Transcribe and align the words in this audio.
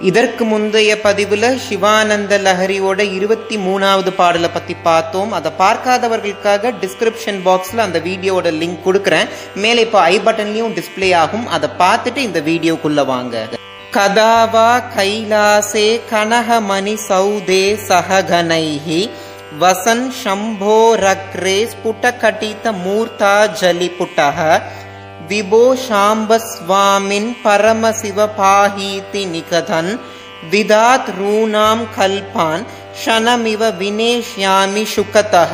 இதற்கு 0.00 0.44
முந்தைய 0.44 0.96
பதிவுல 1.02 1.56
சிவானந்த 1.56 2.38
லஹரியோட 2.38 3.00
இருபத்தி 3.12 3.56
மூணாவது 3.56 4.10
பாடலை 4.10 4.48
பத்தி 4.48 4.74
பார்த்தோம். 4.74 5.32
அதை 5.32 5.52
பார்க்காதவர்களுக்காக 5.58 6.72
டிஸ்கிரிப்ஷன் 6.82 7.40
பாக்ஸ்ல 7.46 7.76
அந்த 7.76 7.98
வீடியோவோட 7.98 8.50
லிங்க் 8.62 8.84
கொடுக்குறேன். 8.86 9.28
மேலே 9.54 9.80
இப்போ 9.80 10.00
ஐ 10.00 10.18
பட்டன்லையும் 10.18 10.74
டிஸ்பிளே 10.78 11.14
ஆகும். 11.14 11.46
அதை 11.48 11.68
பார்த்துட்டு 11.78 12.16
இந்த 12.16 12.40
வீடியோக்குள்ள 12.40 13.04
வாங்க. 13.04 13.48
கதாவா 13.96 14.70
கைலாசே 14.96 16.00
கனகமணி 16.10 16.96
சௌதே 17.08 17.64
சககனைஹி 17.88 19.10
வசன் 19.60 20.08
சம்போ 20.24 20.78
ரக்ரே 21.06 21.68
ஸ்புட்டகட்டித 21.72 22.72
மூர்த்தா 22.84 23.34
ஜலிபுட்டக 23.60 24.62
विभो 25.29 25.65
शाम्बस्वामिन् 25.77 27.33
परमशिव 27.43 28.19
पाहीति 28.37 29.25
निकथन् 29.27 29.91
विदात् 30.45 31.09
रूणां 31.17 31.77
கல்பான் 31.95 32.63
ஷனமிவ 33.01 33.63
வினேஷ்யாமி 33.81 34.83
சுகதக 34.93 35.53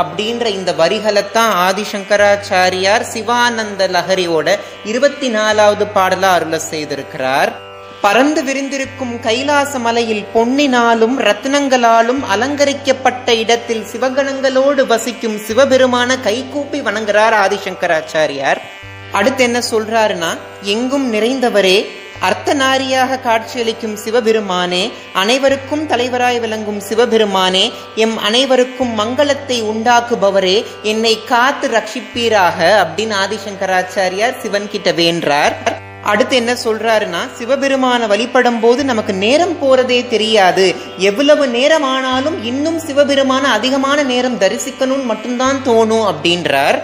அப்படின்ற 0.00 0.44
இந்த 0.50 0.70
வரிகளைத்தான் 0.78 1.52
ஆதிசங்கராச்சாரியார் 1.64 3.04
சிவானந்த 3.10 3.88
லஹரியோட 3.94 4.46
இருபத்தி 4.92 5.28
நாலாவது 5.30 5.86
பாடலா 5.96 6.30
அருள 6.36 6.58
செய்திருக்கிறார் 6.70 7.52
பறந்து 8.02 8.42
விரிந்திருக்கும் 8.42 9.14
கைலாச 9.20 9.72
மலையில் 9.78 10.24
பொன்னினாலும் 10.34 11.16
ரத்னங்களாலும் 11.26 12.22
அலங்கரிக்கப்பட்ட 12.34 13.34
இடத்தில் 13.36 13.88
சிவகணங்களோடு 13.92 14.84
வசிக்கும் 14.92 15.38
சிவபெருமான 15.46 16.16
கைகூப்பி 16.20 16.80
வணங்குறார் 16.86 17.36
ஆதிசங்கராச்சாரியார் 17.44 18.62
அடுத்து 19.17 19.43
என்ன 19.43 19.59
சொல்றாருன்னா 19.71 20.29
எங்கும் 20.61 21.05
நிறைந்தவரே 21.13 21.77
அர்த்தநாரியாக 22.27 23.19
காட்சியளிக்கும் 23.25 23.95
சிவபெருமானே 24.03 24.81
அனைவருக்கும் 25.21 25.83
தலைவராய் 25.89 26.39
விளங்கும் 26.39 26.81
சிவபெருமானே 26.89 27.63
எம் 27.95 28.17
அனைவருக்கும் 28.17 28.93
மங்களத்தை 28.99 29.57
உண்டாக்குபவரே 29.71 30.57
என்னை 30.91 31.13
காத்து 31.23 31.67
ரட்சிப்பீராக 31.67 32.59
அப்படின்னு 32.81 33.15
ஆதிசங்கராச்சாரியார் 33.23 34.39
சிவன் 34.41 34.69
கிட்ட 34.69 34.91
வேண்டார் 35.01 35.55
அடுத்து 36.03 36.35
என்ன 36.35 36.53
சொல்றாருன்னா 36.63 37.21
சிவபெருமான 37.37 38.07
வழிபடும் 38.07 38.59
போது 38.59 38.81
நமக்கு 38.85 39.13
நேரம் 39.13 39.55
போறதே 39.61 39.99
தெரியாது. 40.07 40.65
எவ்வளவு 41.09 41.45
நேரம் 41.47 41.87
ஆனாலும் 41.93 42.37
இன்னும் 42.43 42.79
சிவபெருமான 42.79 43.43
அதிகமான 43.57 44.03
நேரம் 44.03 44.39
தரிசிக்கணும்னு 44.39 45.09
மட்டும்தான் 45.11 45.61
தோணும் 45.65 46.05
அப்படின்றார். 46.11 46.79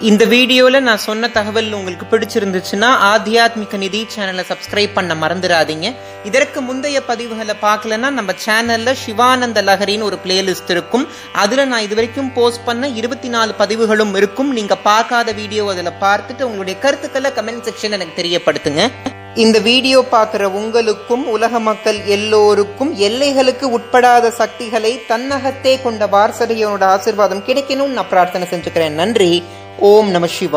இந்த 0.00 0.24
வீடியோல 0.24 0.80
நான் 0.80 0.98
சொன்ன 0.98 1.28
தகவல் 1.28 1.72
உங்களுக்கு 1.72 2.06
பிடிச்சிருந்துச்சுன்னா 2.10 2.88
ஆத்தியாத்மிக 3.10 3.76
நிதி 3.76 4.06
சேனலை 4.14 4.44
சப்ஸ்கிரைப் 4.50 4.92
பண்ண 4.94 5.14
மறந்துடாதீங்க. 5.14 5.94
இதற்கு 6.24 6.60
முந்தைய 6.60 7.02
பதிவுகளை 7.08 7.54
பார்க்கலன்னா 7.62 8.10
நம்ம 8.10 8.32
சேனல்ல 8.44 8.92
சிவானந்த 8.92 9.62
லஹரின்னு 9.62 10.02
ஒரு 10.02 10.18
பிளேலிஸ்ட் 10.24 10.70
இருக்கும். 10.70 11.06
அதுல 11.32 11.64
நான் 11.64 11.80
இது 11.80 11.94
வரைக்கும் 11.94 12.32
போஸ்ட் 12.32 12.64
பண்ண 12.64 12.88
இருபத்தி 12.88 13.28
நாலு 13.28 13.54
பதிவுகளும் 13.54 14.14
இருக்கும். 14.14 14.52
நீங்க 14.52 14.76
பார்க்காத 14.76 15.32
வீடியோ 15.32 15.70
அதில் 15.70 15.98
பார்த்துட்டு 16.00 16.42
உங்களுடைய 16.42 16.80
கருத்துக்களை 16.80 17.30
கமெண்ட் 17.30 17.66
செக்ஷன் 17.68 17.90
எனக்கு 17.90 18.22
தெரியப்படுத்துங்க. 18.22 18.90
இந்த 19.34 19.58
வீடியோ 19.58 20.06
பார்க்குற 20.10 20.42
உங்களுக்கும் 20.42 21.28
உலக 21.28 21.58
மக்கள் 21.58 22.04
எல்லோருக்கும் 22.04 22.98
எல்லைகளுக்கு 22.98 23.78
உட்படாத 23.78 24.30
சக்திகளை 24.30 25.00
தன்னகத்தே 25.08 25.82
கொண்ட 25.82 26.06
வாரசதையோட 26.06 26.84
ஆசிர்வாதம் 26.94 27.46
கிடைக்கணும்னு 27.48 27.98
நான் 27.98 28.08
பிரார்த்தனை 28.08 28.48
செஞ்சுக்கிறேன். 28.50 28.90
நன்றி. 28.90 29.42
ओम 29.80 30.06
नमः 30.06 30.26
शिवाय। 30.26 30.50